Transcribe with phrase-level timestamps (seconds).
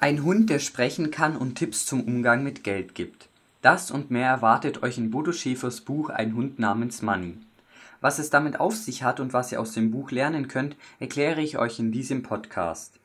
[0.00, 3.28] Ein Hund, der sprechen kann und Tipps zum Umgang mit Geld gibt.
[3.62, 7.36] Das und mehr erwartet euch in Bodo Schäfers Buch Ein Hund namens Money.
[8.00, 11.40] Was es damit auf sich hat und was ihr aus dem Buch lernen könnt, erkläre
[11.40, 13.00] ich euch in diesem Podcast.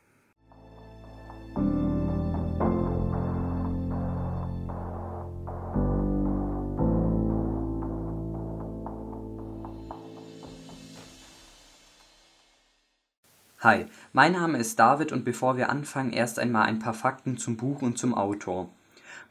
[13.64, 17.56] Hi, mein Name ist David und bevor wir anfangen, erst einmal ein paar Fakten zum
[17.56, 18.70] Buch und zum Autor.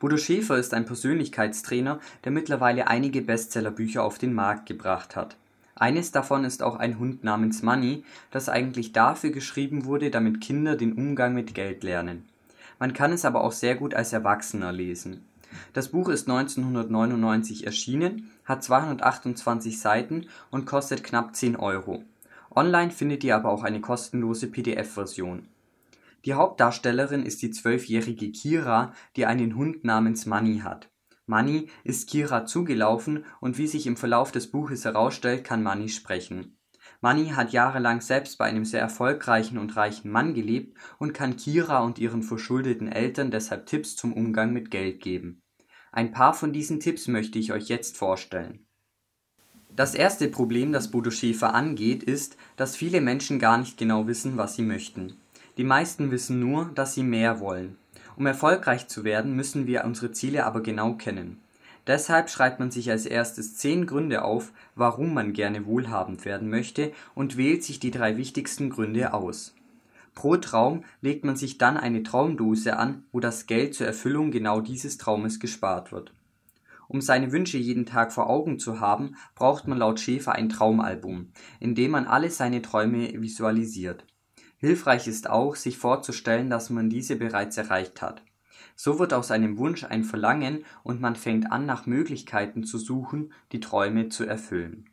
[0.01, 5.37] Bodo Schäfer ist ein Persönlichkeitstrainer, der mittlerweile einige Bestsellerbücher auf den Markt gebracht hat.
[5.75, 10.77] Eines davon ist auch ein Hund namens Money, das eigentlich dafür geschrieben wurde, damit Kinder
[10.77, 12.27] den Umgang mit Geld lernen.
[12.79, 15.27] Man kann es aber auch sehr gut als Erwachsener lesen.
[15.75, 22.03] Das Buch ist 1999 erschienen, hat 228 Seiten und kostet knapp 10 Euro.
[22.55, 25.49] Online findet ihr aber auch eine kostenlose PDF-Version.
[26.25, 30.91] Die Hauptdarstellerin ist die zwölfjährige Kira, die einen Hund namens Manny hat.
[31.27, 36.59] Manny ist Kira zugelaufen und wie sich im Verlauf des Buches herausstellt, kann Manny sprechen.
[37.01, 41.81] Manny hat jahrelang selbst bei einem sehr erfolgreichen und reichen Mann gelebt und kann Kira
[41.81, 45.43] und ihren verschuldeten Eltern deshalb Tipps zum Umgang mit Geld geben.
[45.91, 48.67] Ein paar von diesen Tipps möchte ich euch jetzt vorstellen.
[49.75, 54.37] Das erste Problem, das Bodo Schäfer angeht, ist, dass viele Menschen gar nicht genau wissen,
[54.37, 55.17] was sie möchten.
[55.57, 57.77] Die meisten wissen nur, dass sie mehr wollen.
[58.17, 61.41] Um erfolgreich zu werden, müssen wir unsere Ziele aber genau kennen.
[61.87, 66.93] Deshalb schreibt man sich als erstes zehn Gründe auf, warum man gerne wohlhabend werden möchte
[67.15, 69.55] und wählt sich die drei wichtigsten Gründe aus.
[70.15, 74.61] Pro Traum legt man sich dann eine Traumdose an, wo das Geld zur Erfüllung genau
[74.61, 76.13] dieses Traumes gespart wird
[76.93, 81.33] um seine Wünsche jeden Tag vor Augen zu haben, braucht man laut Schäfer ein Traumalbum,
[81.59, 84.07] in dem man alle seine Träume visualisiert.
[84.59, 88.23] Hilfreich ist auch, sich vorzustellen, dass man diese bereits erreicht hat.
[88.77, 93.33] So wird aus einem Wunsch ein Verlangen und man fängt an, nach Möglichkeiten zu suchen,
[93.53, 94.91] die Träume zu erfüllen.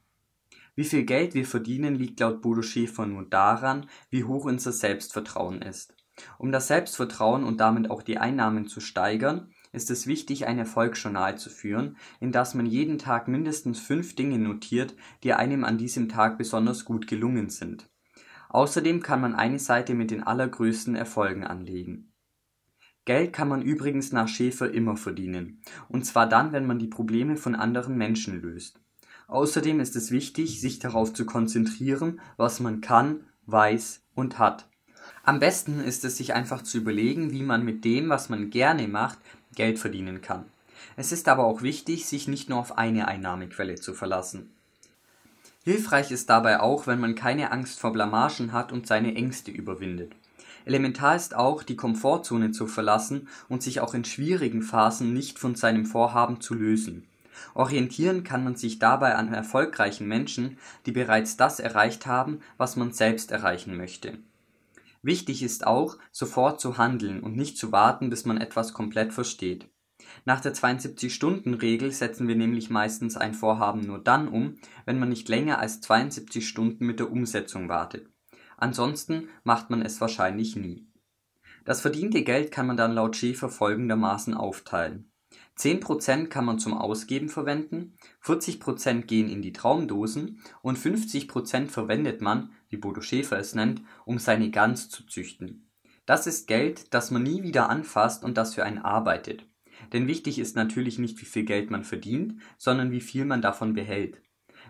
[0.76, 5.61] Wie viel Geld wir verdienen, liegt laut Bodo Schäfer nur daran, wie hoch unser Selbstvertrauen
[5.61, 5.93] ist.
[6.37, 11.37] Um das Selbstvertrauen und damit auch die Einnahmen zu steigern, ist es wichtig, ein Erfolgsjournal
[11.37, 16.09] zu führen, in das man jeden Tag mindestens fünf Dinge notiert, die einem an diesem
[16.09, 17.89] Tag besonders gut gelungen sind.
[18.49, 22.11] Außerdem kann man eine Seite mit den allergrößten Erfolgen anlegen.
[23.05, 27.37] Geld kann man übrigens nach Schäfer immer verdienen, und zwar dann, wenn man die Probleme
[27.37, 28.81] von anderen Menschen löst.
[29.27, 34.67] Außerdem ist es wichtig, sich darauf zu konzentrieren, was man kann, weiß und hat.
[35.23, 38.87] Am besten ist es, sich einfach zu überlegen, wie man mit dem, was man gerne
[38.87, 39.19] macht,
[39.55, 40.45] Geld verdienen kann.
[40.95, 44.52] Es ist aber auch wichtig, sich nicht nur auf eine Einnahmequelle zu verlassen.
[45.64, 50.14] Hilfreich ist dabei auch, wenn man keine Angst vor Blamagen hat und seine Ängste überwindet.
[50.65, 55.55] Elementar ist auch, die Komfortzone zu verlassen und sich auch in schwierigen Phasen nicht von
[55.55, 57.08] seinem Vorhaben zu lösen.
[57.54, 62.92] Orientieren kann man sich dabei an erfolgreichen Menschen, die bereits das erreicht haben, was man
[62.92, 64.17] selbst erreichen möchte.
[65.02, 69.70] Wichtig ist auch, sofort zu handeln und nicht zu warten, bis man etwas komplett versteht.
[70.26, 74.55] Nach der 72-Stunden-Regel setzen wir nämlich meistens ein Vorhaben nur dann um,
[74.86, 78.10] wenn man nicht länger als 72 Stunden mit der Umsetzung wartet.
[78.58, 80.87] Ansonsten macht man es wahrscheinlich nie.
[81.66, 85.08] Das verdiente Geld kann man dann laut Schäfer folgendermaßen aufteilen.
[85.59, 92.52] 10% kann man zum Ausgeben verwenden, 40% gehen in die Traumdosen und 50% verwendet man,
[92.70, 95.69] wie Bodo Schäfer es nennt, um seine Gans zu züchten.
[96.05, 99.45] Das ist Geld, das man nie wieder anfasst und das für einen arbeitet.
[99.92, 103.73] Denn wichtig ist natürlich nicht, wie viel Geld man verdient, sondern wie viel man davon
[103.73, 104.21] behält.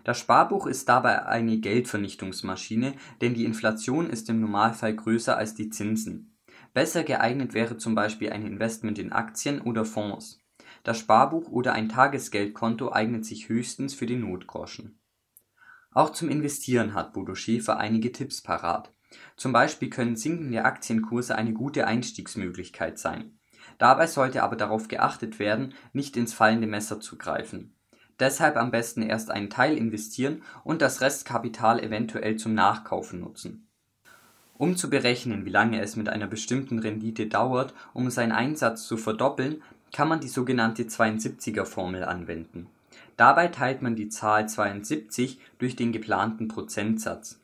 [0.02, 5.70] Das Sparbuch ist dabei eine Geldvernichtungsmaschine, denn die Inflation ist im Normalfall größer als die
[5.70, 6.36] Zinsen.
[6.74, 10.39] Besser geeignet wäre zum Beispiel ein Investment in Aktien oder Fonds.
[10.82, 14.98] Das Sparbuch oder ein Tagesgeldkonto eignet sich höchstens für die Notgroschen.
[15.92, 18.92] Auch zum Investieren hat Bodo Schäfer einige Tipps parat.
[19.36, 23.38] Zum Beispiel können sinkende Aktienkurse eine gute Einstiegsmöglichkeit sein.
[23.78, 27.76] Dabei sollte aber darauf geachtet werden, nicht ins fallende Messer zu greifen.
[28.18, 33.68] Deshalb am besten erst einen Teil investieren und das Restkapital eventuell zum Nachkaufen nutzen.
[34.58, 38.98] Um zu berechnen, wie lange es mit einer bestimmten Rendite dauert, um seinen Einsatz zu
[38.98, 39.62] verdoppeln,
[39.92, 42.66] kann man die sogenannte 72er Formel anwenden
[43.20, 47.38] Dabei teilt man die Zahl 72 durch den geplanten Prozentsatz.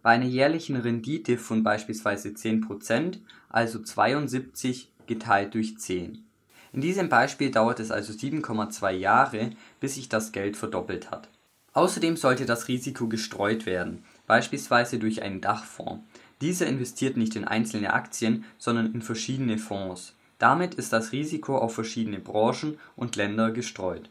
[0.00, 6.24] Bei einer jährlichen Rendite von beispielsweise 10 Prozent, also 72 geteilt durch 10.
[6.72, 9.50] In diesem Beispiel dauert es also 7,2 Jahre,
[9.80, 11.28] bis sich das Geld verdoppelt hat.
[11.72, 16.04] Außerdem sollte das Risiko gestreut werden, beispielsweise durch einen Dachfonds.
[16.40, 20.14] Dieser investiert nicht in einzelne Aktien, sondern in verschiedene Fonds.
[20.38, 24.10] Damit ist das Risiko auf verschiedene Branchen und Länder gestreut.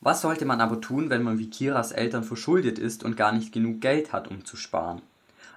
[0.00, 3.52] Was sollte man aber tun, wenn man wie Kiras Eltern verschuldet ist und gar nicht
[3.52, 5.02] genug Geld hat, um zu sparen?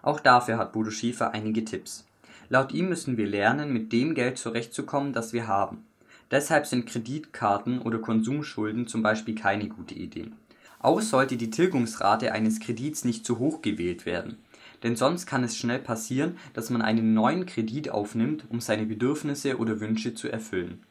[0.01, 2.05] Auch dafür hat Bodo Schäfer einige Tipps.
[2.49, 5.85] Laut ihm müssen wir lernen, mit dem Geld zurechtzukommen, das wir haben.
[6.31, 10.31] Deshalb sind Kreditkarten oder Konsumschulden zum Beispiel keine gute Idee.
[10.79, 14.37] Auch sollte die Tilgungsrate eines Kredits nicht zu hoch gewählt werden.
[14.83, 19.57] Denn sonst kann es schnell passieren, dass man einen neuen Kredit aufnimmt, um seine Bedürfnisse
[19.57, 20.83] oder Wünsche zu erfüllen.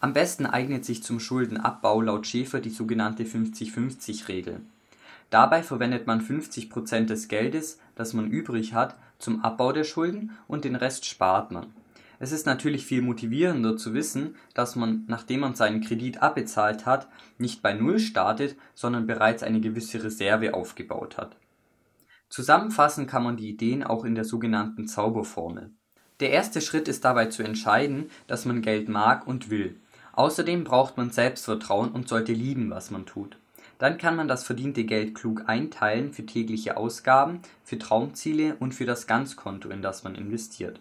[0.00, 4.60] Am besten eignet sich zum Schuldenabbau laut Schäfer die sogenannte 50-50-Regel.
[5.28, 10.32] Dabei verwendet man 50 Prozent des Geldes, das man übrig hat, zum Abbau der Schulden
[10.48, 11.66] und den Rest spart man.
[12.18, 17.08] Es ist natürlich viel motivierender zu wissen, dass man, nachdem man seinen Kredit abbezahlt hat,
[17.38, 21.36] nicht bei Null startet, sondern bereits eine gewisse Reserve aufgebaut hat.
[22.30, 25.70] Zusammenfassen kann man die Ideen auch in der sogenannten Zauberformel.
[26.20, 29.76] Der erste Schritt ist dabei zu entscheiden, dass man Geld mag und will
[30.12, 33.36] Außerdem braucht man Selbstvertrauen und sollte lieben, was man tut.
[33.78, 38.84] Dann kann man das verdiente Geld klug einteilen für tägliche Ausgaben, für Traumziele und für
[38.84, 40.80] das Ganzkonto, in das man investiert.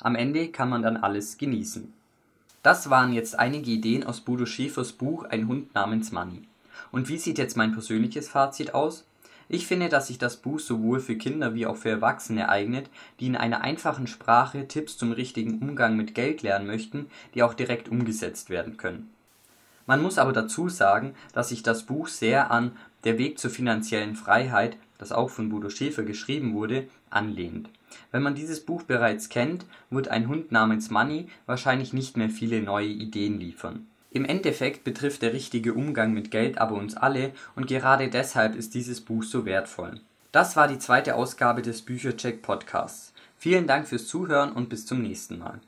[0.00, 1.92] Am Ende kann man dann alles genießen.
[2.62, 6.42] Das waren jetzt einige Ideen aus Bodo Schäfers Buch Ein Hund namens Money.
[6.90, 9.04] Und wie sieht jetzt mein persönliches Fazit aus?
[9.52, 12.88] Ich finde, dass sich das Buch sowohl für Kinder wie auch für Erwachsene eignet,
[13.18, 17.54] die in einer einfachen Sprache Tipps zum richtigen Umgang mit Geld lernen möchten, die auch
[17.54, 19.10] direkt umgesetzt werden können.
[19.86, 22.70] Man muss aber dazu sagen, dass sich das Buch sehr an
[23.02, 27.70] Der Weg zur finanziellen Freiheit, das auch von Bodo Schäfer geschrieben wurde, anlehnt.
[28.12, 32.62] Wenn man dieses Buch bereits kennt, wird ein Hund namens Money wahrscheinlich nicht mehr viele
[32.62, 37.68] neue Ideen liefern im Endeffekt betrifft der richtige Umgang mit Geld aber uns alle und
[37.68, 40.00] gerade deshalb ist dieses Buch so wertvoll.
[40.32, 43.12] Das war die zweite Ausgabe des Büchercheck Podcasts.
[43.36, 45.60] Vielen Dank fürs Zuhören und bis zum nächsten Mal